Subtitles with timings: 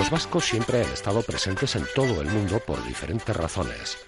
[0.00, 3.98] Los vascos siempre han estado presentes en todo el mundo por diferentes razones.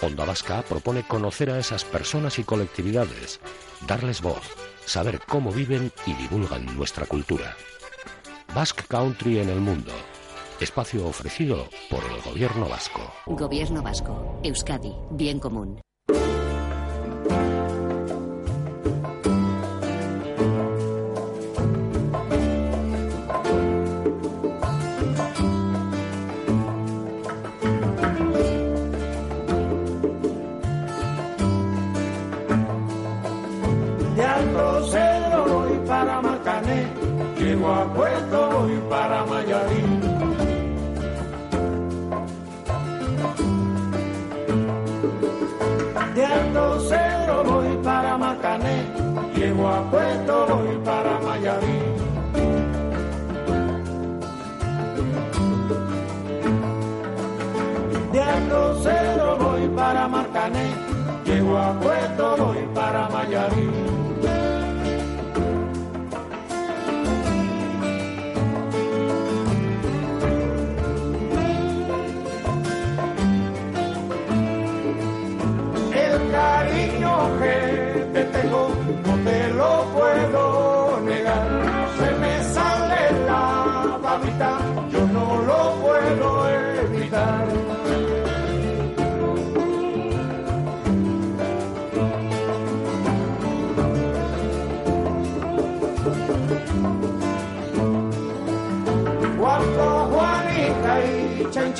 [0.00, 3.40] Onda Vasca propone conocer a esas personas y colectividades,
[3.88, 4.42] darles voz,
[4.84, 7.56] saber cómo viven y divulgan nuestra cultura.
[8.54, 9.90] Basque Country en el mundo.
[10.60, 13.12] Espacio ofrecido por el Gobierno Vasco.
[13.26, 14.38] Gobierno Vasco.
[14.44, 14.94] Euskadi.
[15.10, 15.80] Bien común.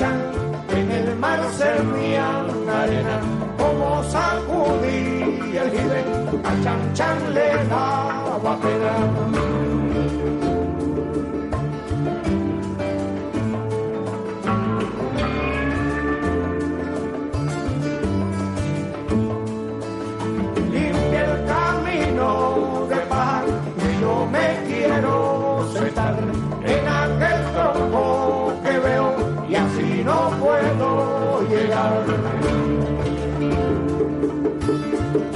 [0.01, 3.21] en el mar se arena,
[3.57, 6.03] como sacudí el jibe,
[6.43, 9.42] a chan chan le daba pena.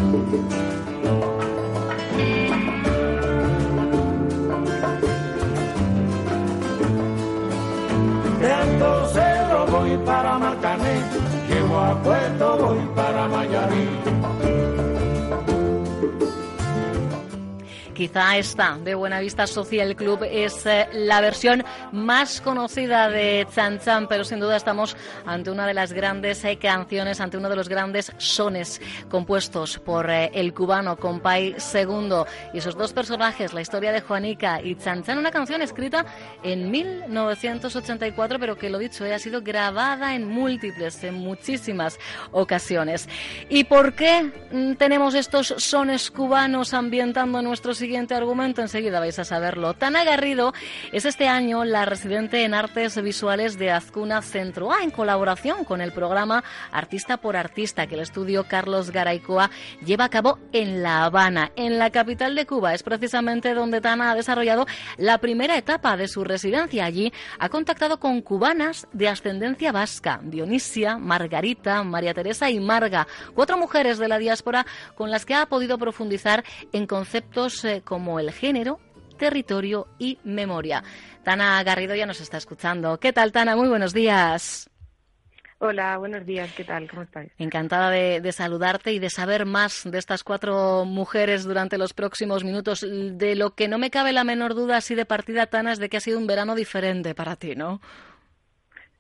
[0.08, 0.14] De
[8.54, 11.02] Alto Cerro voy para Marcané,
[11.50, 14.27] llego a Puerto voy para Mayarí.
[17.98, 24.08] Quizá esta de Buenavista Social Club es eh, la versión más conocida de Chan Chan,
[24.08, 27.68] pero sin duda estamos ante una de las grandes eh, canciones, ante uno de los
[27.68, 33.92] grandes sones compuestos por eh, el cubano Compay II y sus dos personajes, la historia
[33.92, 36.06] de Juanica y Chan Chan, una canción escrita
[36.44, 41.98] en 1984, pero que lo dicho, ha sido grabada en múltiples, en muchísimas
[42.32, 43.10] ocasiones.
[43.50, 49.24] ¿Y por qué mm, tenemos estos sones cubanos ambientando nuestro siguiente argumento, enseguida vais a
[49.24, 49.74] saberlo.
[49.74, 50.54] Tana Garrido
[50.92, 55.80] es este año la residente en artes visuales de Azcuna Centro A, en colaboración con
[55.80, 56.44] el programa
[56.74, 59.52] Artista por Artista que el estudio Carlos Garaycoa
[59.86, 62.74] lleva a cabo en La Habana, en la capital de Cuba.
[62.74, 64.68] Es precisamente donde Tana ha desarrollado
[64.98, 66.84] la primera etapa de su residencia.
[66.84, 73.58] Allí ha contactado con cubanas de ascendencia vasca, Dionisia, Margarita, María Teresa y Marga, cuatro
[73.58, 74.66] mujeres de la diáspora
[74.96, 76.44] con las que ha podido profundizar
[76.74, 78.80] en conceptos como el género,
[79.18, 80.84] territorio y memoria.
[81.24, 83.00] Tana Garrido ya nos está escuchando.
[83.00, 83.56] ¿Qué tal, Tana?
[83.56, 84.70] Muy buenos días.
[85.60, 86.88] Hola, buenos días, ¿qué tal?
[86.88, 87.32] ¿Cómo estáis?
[87.40, 92.82] Encantada de, saludarte y de saber más de estas cuatro mujeres durante los próximos minutos.
[92.82, 95.90] De lo que no me cabe la menor duda, así de partida, Tana, es de
[95.90, 97.82] que ha sido un verano diferente para ti, ¿no?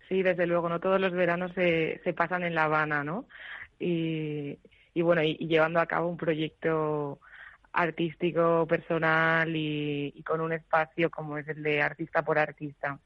[0.09, 3.25] Sí, desde luego, no todos los veranos se, se pasan en La Habana, ¿no?
[3.79, 4.57] Y,
[4.95, 7.19] bueno, y llevando a cabo un proyecto
[7.77, 12.97] artístico, personal y, con un espacio como es el de artista por artista.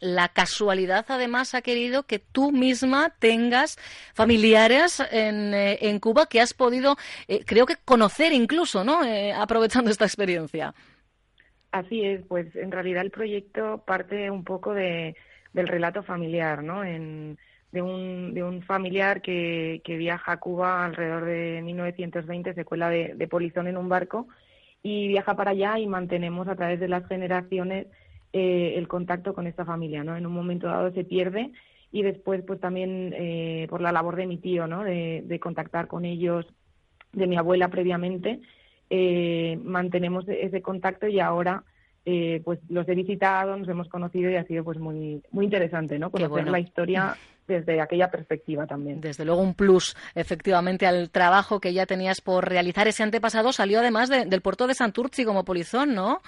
[0.00, 3.76] La casualidad además ha querido que tú misma tengas
[4.14, 6.96] familiares en, eh, en Cuba que has podido,
[7.28, 9.04] eh, creo que conocer incluso, ¿no?
[9.04, 10.74] Eh, aprovechando esta experiencia.
[11.70, 15.16] Así es, pues en realidad el proyecto parte un poco de,
[15.52, 16.82] del relato familiar, ¿no?
[16.82, 17.36] En,
[17.74, 22.88] de, un, de un familiar que, que viaja a Cuba alrededor de 1920, se cuela
[22.88, 24.28] de, de polizón en un barco
[24.82, 27.88] y viaja para allá y mantenemos a través de las generaciones
[28.32, 30.16] eh, el contacto con esta familia, ¿no?
[30.16, 31.50] En un momento dado se pierde
[31.90, 34.84] y después pues también eh, por la labor de mi tío, ¿no?
[34.84, 36.46] De, de contactar con ellos,
[37.12, 38.40] de mi abuela previamente,
[38.88, 41.64] eh, mantenemos ese contacto y ahora
[42.06, 45.98] eh, pues los he visitado, nos hemos conocido y ha sido pues muy muy interesante,
[45.98, 46.10] ¿no?
[46.10, 49.00] Conocer la historia desde aquella perspectiva también.
[49.00, 52.88] Desde luego un plus, efectivamente, al trabajo que ya tenías por realizar.
[52.88, 56.20] Ese antepasado salió además del puerto de Santurci como polizón, ¿no?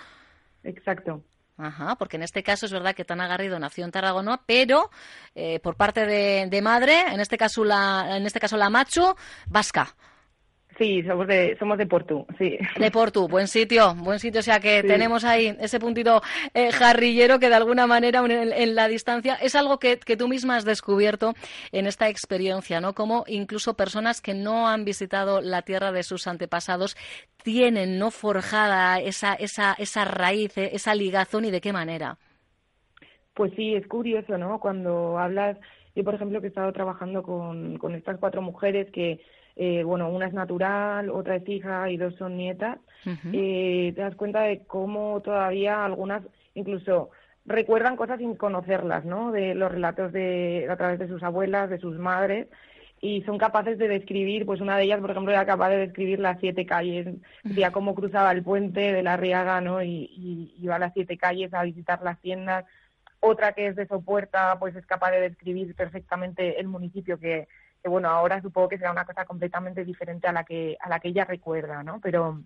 [0.65, 1.23] Exacto.
[1.59, 4.91] Ajá, porque en este caso es verdad que Tan Garrido nació en Tarragona, pero
[5.35, 9.17] eh, por parte de, de, madre, en este caso la, en este caso la macho,
[9.47, 9.95] vasca.
[10.78, 12.58] Sí, somos de, somos de Portu, sí.
[12.78, 14.40] De Portu, buen sitio, buen sitio.
[14.40, 14.87] O sea que sí.
[14.87, 16.20] tenemos ahí ese puntito
[16.52, 20.28] eh, jarrillero que de alguna manera en, en la distancia es algo que, que, tú
[20.28, 21.32] misma has descubierto
[21.73, 22.93] en esta experiencia, ¿no?
[22.93, 26.94] Como incluso personas que no han visitado la tierra de sus antepasados
[27.43, 28.11] tienen, ¿no?
[28.11, 32.19] Forjada esa, esa, esa raíz, eh, esa ligazón y de qué manera.
[33.32, 34.61] Pues sí, es curioso, ¿no?
[34.61, 35.56] Cuando hablas,
[35.94, 39.20] yo por ejemplo que he estado trabajando con, con estas cuatro mujeres que
[39.56, 43.31] eh, bueno, una es natural, otra es hija y dos son nietas, uh -huh.
[43.32, 46.23] eh, te das cuenta de cómo todavía algunas
[46.55, 47.11] incluso
[47.47, 49.32] recuerdan cosas sin conocerlas, ¿no?
[49.32, 52.49] De los relatos de a través de sus abuelas, de sus madres
[53.00, 56.19] y son capaces de describir, pues una de ellas, por ejemplo, era capaz de describir
[56.19, 57.06] las siete calles,
[57.44, 59.82] decía cómo cruzaba el puente de la Riaga, ¿no?
[59.82, 62.64] Y, y iba a las siete calles a visitar las tiendas.
[63.20, 67.49] Otra que es de Sopuerta, pues es capaz de describir perfectamente el municipio que,
[67.87, 70.99] que bueno, ahora supongo que será una cosa completamente diferente a la que, a la
[70.99, 72.00] que ella recuerda, ¿no?
[72.00, 72.43] Pero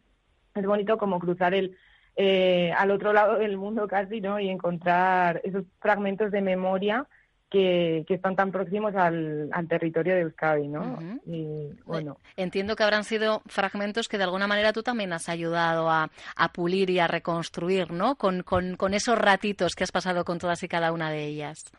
[0.54, 1.78] es bonito como cruzar el,
[2.14, 4.38] eh, al otro lado del mundo casi, ¿no?
[4.38, 7.06] Y encontrar esos fragmentos de memoria
[7.48, 10.82] que, que están tan próximos al, al territorio de Euskadi, ¿no?
[10.82, 11.20] Uh -huh.
[11.24, 12.18] Y bueno.
[12.36, 16.52] Entiendo que habrán sido fragmentos que de alguna manera tú también has ayudado a, a
[16.52, 18.16] pulir y a reconstruir, ¿no?
[18.16, 21.72] Con, con, con esos ratitos que has pasado con todas y cada una de ellas.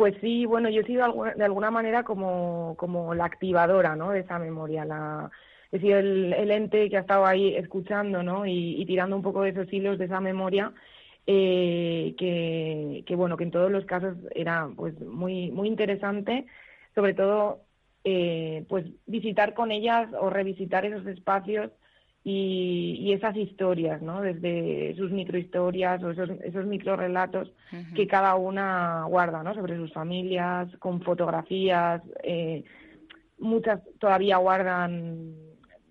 [0.00, 4.12] Pues sí, bueno, yo he sido de alguna manera como, como la activadora, ¿no?
[4.12, 5.30] De esa memoria, la,
[5.70, 8.46] he sido el, el ente que ha estado ahí escuchando, ¿no?
[8.46, 10.72] Y, y, tirando un poco de esos hilos de esa memoria,
[11.26, 16.46] eh, que, que, bueno, que en todos los casos era pues muy, muy interesante,
[16.94, 17.60] sobre todo
[18.04, 21.72] eh, pues visitar con ellas o revisitar esos espacios
[22.22, 24.20] y, y, esas historias, ¿no?
[24.20, 27.94] Desde sus microhistorias o esos, esos microrelatos uh -huh.
[27.94, 29.54] que cada una guarda, ¿no?
[29.54, 32.64] Sobre sus familias, con fotografías, eh,
[33.38, 35.34] muchas todavía guardan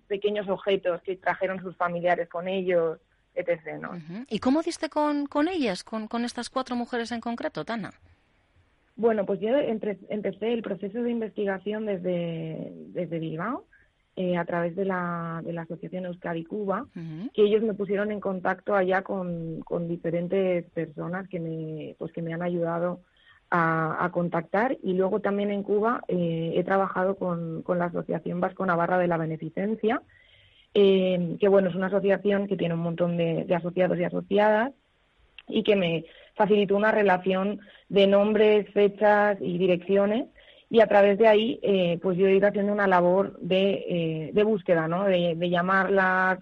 [0.06, 3.00] pequeños objetos que trajeron sus familiares con ellos,
[3.34, 3.90] etc., ¿no?
[3.90, 4.26] Uh -huh.
[4.28, 7.92] ¿Y cómo diste con, con ellas, con, con estas cuatro mujeres en concreto, Tana?
[8.94, 13.64] Bueno, pues yo empecé el proceso de investigación desde, desde Bilbao,
[14.16, 17.30] eh, a través de la, de la Asociación Euskadi Cuba, uh -huh.
[17.32, 22.22] que ellos me pusieron en contacto allá con, con diferentes personas que me, pues que
[22.22, 23.00] me han ayudado
[23.50, 28.40] a, a contactar y luego también en Cuba eh, he trabajado con, con la Asociación
[28.40, 30.02] Vasco Navarra de la Beneficencia,
[30.74, 34.72] eh, que bueno, es una asociación que tiene un montón de, de asociados y asociadas
[35.48, 36.04] y que me
[36.34, 40.26] facilitó una relación de nombres, fechas y direcciones
[40.70, 44.30] y a través de ahí eh, pues yo he ido haciendo una labor de, eh,
[44.32, 45.04] de búsqueda, ¿no?
[45.04, 46.38] De, de llamarlas,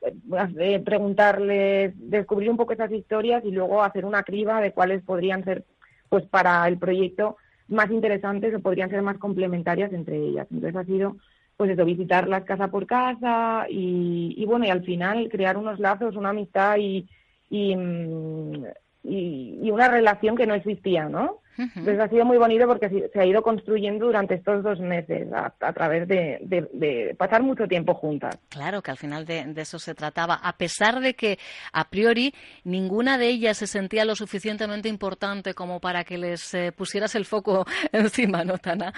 [0.00, 5.44] de preguntarles, descubrir un poco esas historias y luego hacer una criba de cuáles podrían
[5.44, 5.64] ser
[6.08, 7.36] pues para el proyecto
[7.68, 10.46] más interesantes o podrían ser más complementarias entre ellas.
[10.50, 11.16] Entonces ha sido
[11.56, 16.16] pues eso, visitarlas casa por casa y, y bueno, y al final crear unos lazos,
[16.16, 17.08] una amistad y,
[17.50, 18.64] y, mm,
[19.04, 21.38] y, y una relación que no existía, ¿no?
[21.58, 21.70] Uh -huh.
[21.76, 25.52] Entonces ha sido muy bonito porque se ha ido construyendo durante estos dos meses a,
[25.60, 28.38] a través de, de, de, pasar mucho tiempo juntas.
[28.48, 30.34] Claro, que al final de, de, eso se trataba.
[30.34, 31.38] A pesar de que
[31.72, 36.72] a priori ninguna de ellas se sentía lo suficientemente importante como para que les eh,
[36.72, 38.94] pusieras el foco encima, ¿no, Tana?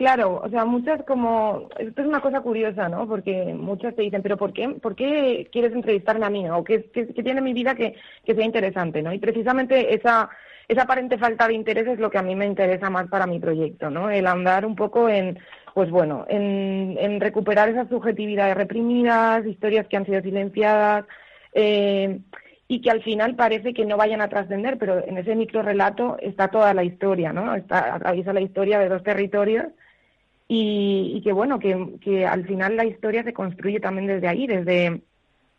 [0.00, 3.06] Claro, o sea, muchas como, esto es una cosa curiosa, ¿no?
[3.06, 6.48] Porque muchas te dicen, pero ¿por qué, por qué quieres entrevistarme a mí?
[6.48, 9.12] ¿O qué, qué, qué tiene mi vida que, sea interesante, ¿no?
[9.12, 10.30] Y precisamente esa,
[10.68, 13.40] esa aparente falta de interés es lo que a mí me interesa más para mi
[13.40, 14.08] proyecto, ¿no?
[14.08, 15.38] El andar un poco en,
[15.74, 21.04] pues bueno, en, en recuperar esas subjetividades reprimidas, historias que han sido silenciadas,
[21.52, 22.20] eh,
[22.68, 26.16] y que al final parece que no vayan a trascender, pero en ese micro relato
[26.22, 27.54] está toda la historia, ¿no?
[27.54, 29.66] Está, atraviesa la historia de dos territorios
[30.52, 34.48] y, y que bueno, que, que al final la historia se construye también desde ahí,
[34.48, 35.00] desde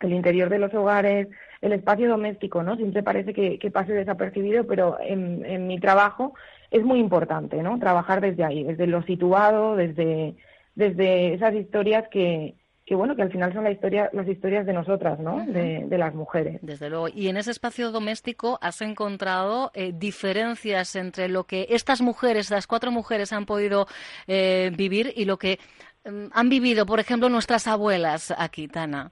[0.00, 1.28] el interior de los hogares,
[1.62, 2.76] el espacio doméstico, ¿no?
[2.76, 6.34] Siempre parece que, pase desapercibido, pero en, en, mi trabajo
[6.70, 7.78] es muy importante, ¿no?
[7.78, 10.34] Trabajar desde ahí, desde lo situado, desde,
[10.74, 12.54] desde esas historias que,
[12.92, 15.46] que bueno, que al final son la historia, las historias de nosotras, ¿no?
[15.46, 16.58] de, las mujeres.
[16.60, 17.08] Desde luego.
[17.08, 22.66] Y en ese espacio doméstico has encontrado eh, diferencias entre lo que estas mujeres, las
[22.66, 23.86] cuatro mujeres, han podido
[24.26, 25.58] eh, vivir y lo que
[26.04, 29.10] mm, han vivido, por ejemplo, nuestras abuelas aquí, Tana.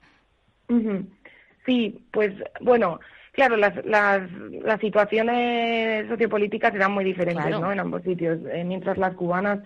[1.65, 3.01] Sí, pues bueno,
[3.33, 4.31] claro, las, las,
[4.63, 7.73] las situaciones sociopolíticas eran muy diferentes, ¿no?
[7.73, 8.41] En ambos sitios.
[8.53, 9.61] Eh, mientras las cubanas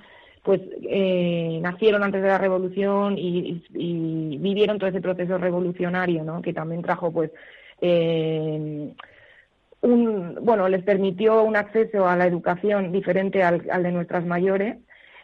[0.44, 3.64] pues eh, nacieron antes de la revolución y,
[4.38, 6.42] vivieron todo ese proceso revolucionario, ¿no?
[6.42, 7.30] Que también trajo, pues,
[7.80, 8.92] eh,
[9.80, 14.76] un, bueno, les permitió un acceso a la educación diferente al, de nuestras mayores,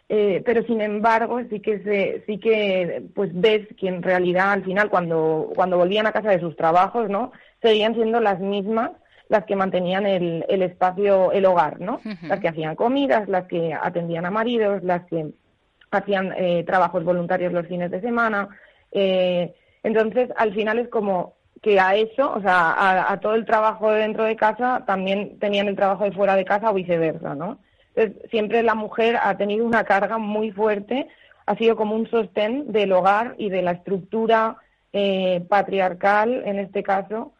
[0.09, 4.63] eh, pero sin embargo sí que se, sí que, pues, ves que en realidad al
[4.63, 7.31] final cuando cuando volvían a casa de sus trabajos, ¿no?
[7.61, 8.91] Seguían siendo las mismas
[9.31, 12.01] las que mantenían el, el espacio, el hogar, ¿no?
[12.21, 15.29] Las que hacían comidas, las que atendían a maridos, las que
[15.89, 18.49] hacían eh, trabajos voluntarios los fines de semana.
[18.91, 23.89] Eh, entonces, al final es como que a eso, o sea, a, todo el trabajo
[23.93, 27.59] dentro de casa, también tenían el trabajo de fuera de casa o viceversa, ¿no?
[27.95, 31.07] Entonces, siempre la mujer ha tenido una carga muy fuerte,
[31.45, 34.57] ha sido como un sostén del hogar y de la estructura
[34.91, 37.31] eh, patriarcal, en este caso,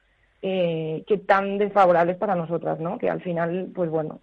[0.42, 2.98] eh, que tan desfavorables para nosotras, ¿no?
[2.98, 4.22] Que al final, pues bueno.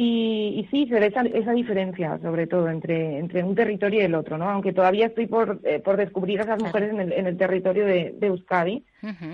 [0.00, 4.04] Y, y sí, se ve esa, esa, diferencia, sobre todo, entre, entre un territorio y
[4.04, 4.48] el otro, ¿no?
[4.48, 7.84] Aunque todavía estoy por, eh, por descubrir a esas mujeres en el, en el territorio
[7.84, 8.84] de, de Euskadi,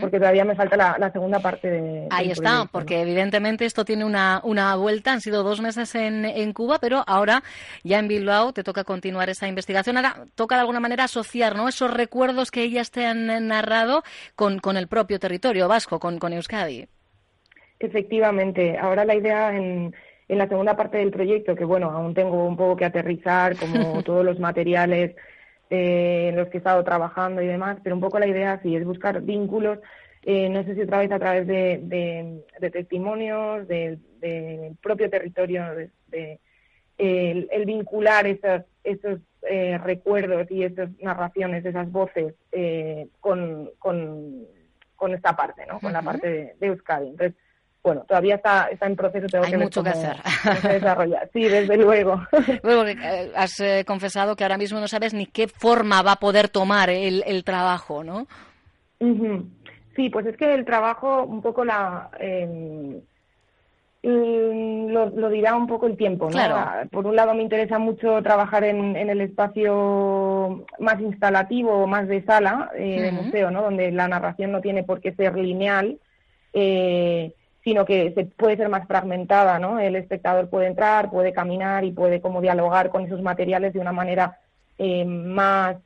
[0.00, 2.08] porque todavía me falta la, segunda parte de.
[2.10, 5.12] Ahí está, porque evidentemente esto tiene una, una vuelta.
[5.12, 7.42] Han sido dos meses en, en Cuba, pero ahora
[7.82, 9.98] ya en Bilbao te toca continuar esa investigación.
[9.98, 11.68] Ahora toca de alguna manera asociar ¿no?
[11.68, 14.02] esos recuerdos que ellas te han narrado
[14.34, 16.88] con, con el propio territorio vasco, con, con Euskadi.
[17.80, 18.78] Efectivamente.
[18.78, 19.94] Ahora la idea en,
[20.28, 24.02] en la segunda parte del proyecto, que bueno, aún tengo un poco que aterrizar, como
[24.04, 25.14] todos los materiales
[25.70, 28.76] eh, en los que he estado trabajando y demás, pero un poco la idea sí
[28.76, 29.78] es buscar vínculos,
[30.22, 31.80] eh, no sé si otra vez a través de,
[32.60, 33.98] de, testimonios, del
[34.80, 35.64] propio territorio,
[36.08, 36.38] de,
[36.96, 42.34] el, vincular esos, esos eh, recuerdos y esas narraciones, esas voces
[43.20, 44.46] con, con,
[44.96, 45.80] con, esta parte, ¿no?
[45.80, 47.08] Con la parte de, Euskadi.
[47.08, 47.36] Entonces,
[47.84, 50.16] bueno, todavía está, está en proceso, tengo Hay mucho que hacer.
[51.34, 52.20] Sí, desde luego.
[52.62, 56.16] Luego, eh, has eh, confesado que ahora mismo no sabes ni qué forma va a
[56.16, 58.26] poder tomar el, el trabajo, ¿no?
[59.94, 62.08] Sí, pues es que el trabajo, un poco la...
[62.22, 62.96] Mm,
[64.06, 66.32] lo, dirá un poco el tiempo, ¿no?
[66.32, 66.88] Claro.
[66.90, 72.22] Por un lado me interesa mucho trabajar en, en el espacio más instalativo, más de
[72.22, 73.62] sala, eh, de museo, ¿no?
[73.62, 75.98] Donde la narración no tiene por qué ser lineal.
[76.52, 77.32] Eh,
[77.64, 79.80] sino que se puede ser más fragmentada, ¿no?
[79.80, 83.92] El espectador puede entrar, puede caminar y puede como dialogar con esos materiales de una
[83.92, 84.38] manera
[84.78, 85.76] eh, más,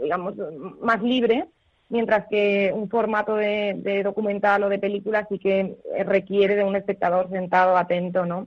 [0.00, 0.34] digamos,
[0.80, 1.46] más libre,
[1.90, 5.76] mientras que un formato de, documental o de película sí que
[6.06, 8.46] requiere de un espectador sentado, atento, ¿no?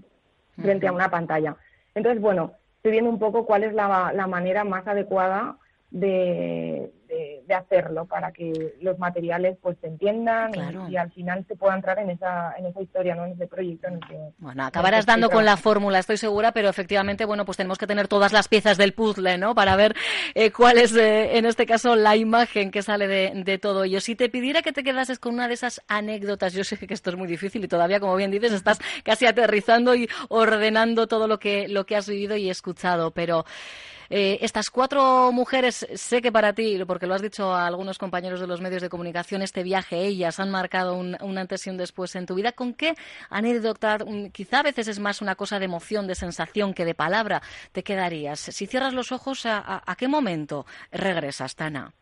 [0.60, 1.56] Frente a una pantalla.
[1.94, 5.56] Entonces, bueno, estoy viendo un poco cuál es la, la manera más adecuada
[5.91, 6.91] de,
[7.50, 10.51] de, hacerlo para que los materiales pues se entiendan
[10.89, 13.25] y, al final se pueda entrar en esa, en esa historia, ¿no?
[13.25, 14.18] en ese proyecto en que...
[14.38, 18.08] Bueno, acabarás dando con la fórmula, estoy segura, pero efectivamente, bueno, pues tenemos que tener
[18.08, 19.56] todas las piezas del puzzle, ¿no?
[19.56, 19.96] Para ver
[20.36, 24.00] eh, cuál es, eh, en este caso, la imagen que sale de, de todo ello.
[24.00, 27.10] Si te pidiera que te quedases con una de esas anécdotas, yo sé que esto
[27.10, 31.39] es muy difícil y todavía, como bien dices, estás casi aterrizando y ordenando todo lo
[31.39, 33.46] que, lo que has vivido y escuchado, pero...
[34.09, 38.39] Eh, estas cuatro mujeres, sé que para ti, porque lo has dicho a algunos compañeros
[38.39, 42.15] de los medios de comunicación, este viaje, ellas han marcado un, antes y un después
[42.15, 42.51] en tu vida.
[42.51, 42.95] ¿Con qué
[43.29, 43.99] anécdota,
[44.31, 47.83] quizá a veces es más una cosa de emoción, de sensación que de palabra, te
[47.83, 48.39] quedarías?
[48.39, 51.93] Si cierras los ojos, a qué momento regresas, Tana?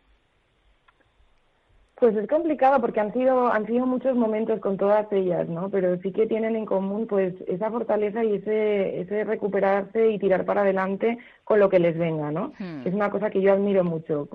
[1.98, 5.68] Pues es complicado porque han sido han sido muchos momentos con todas ellas, ¿no?
[5.68, 10.44] Pero sí que tienen en común pues esa fortaleza y ese ese recuperarse y tirar
[10.44, 12.52] para adelante con lo que les venga, ¿no?
[12.58, 12.86] Hmm.
[12.86, 14.28] Es una cosa que yo admiro mucho,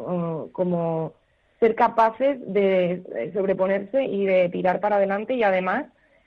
[0.52, 1.14] como,
[1.62, 5.86] ser capaces de sobreponerse y de tirar para adelante y además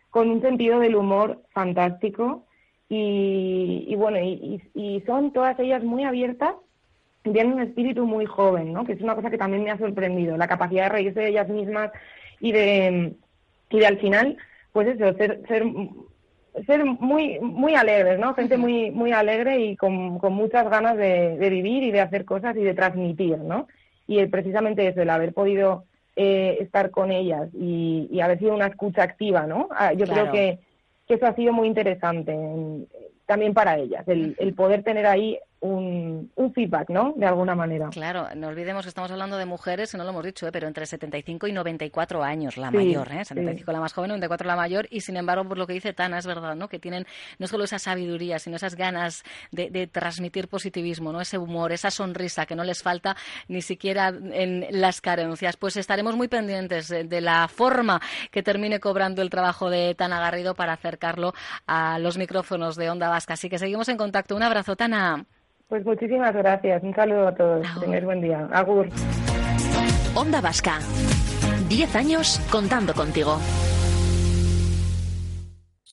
[0.08, 2.44] con un sentido del humor fantástico
[2.88, 6.54] y, y bueno y, y son todas ellas muy abiertas
[7.32, 8.84] tienen un espíritu muy joven, ¿no?
[8.84, 11.48] Que es una cosa que también me ha sorprendido, la capacidad de reírse de ellas
[11.48, 11.90] mismas
[12.40, 13.14] y de,
[13.70, 14.36] y de al final,
[14.72, 15.64] pues eso, ser, ser,
[16.66, 18.34] ser muy, muy alegres, ¿no?
[18.34, 22.24] Gente muy, muy alegre y con, con muchas ganas de, de, vivir y de hacer
[22.24, 23.66] cosas y de transmitir, ¿no?
[24.06, 29.02] Y precisamente eso, el haber podido eh, estar con ellas y, haber sido una escucha
[29.02, 29.68] activa, ¿no?
[29.70, 30.58] Ah, yo creo que,
[31.06, 32.34] que, eso ha sido muy interesante
[33.26, 37.12] también para ellas, el, el poder tener ahí un, feedback, ¿no?
[37.16, 37.88] De alguna manera.
[37.90, 40.52] Claro, no olvidemos que estamos hablando de mujeres, y no lo hemos dicho, ¿eh?
[40.52, 43.24] pero entre 75 y 94 años, la mayor, ¿eh?
[43.24, 46.18] 75 la más joven, 94 la mayor, y sin embargo, por lo que dice Tana,
[46.18, 46.68] es verdad, ¿no?
[46.68, 47.06] Que tienen
[47.38, 51.20] no solo esa sabiduría, sino esas ganas de, transmitir positivismo, ¿no?
[51.20, 53.16] Ese humor, esa sonrisa que no les falta
[53.48, 55.56] ni siquiera en las carencias.
[55.56, 60.54] Pues estaremos muy pendientes de la forma que termine cobrando el trabajo de Tana Garrido
[60.54, 61.32] para acercarlo
[61.66, 63.34] a los micrófonos de Onda Vasca.
[63.34, 64.36] Así que seguimos en contacto.
[64.36, 65.26] Un abrazo, Tana.
[65.68, 66.82] Pues muchísimas gracias.
[66.82, 67.66] Un saludo a todos.
[67.80, 68.48] Tener buen día.
[68.52, 68.88] Agur.
[70.14, 70.78] Onda Vasca.
[71.68, 73.38] Diez años contando contigo.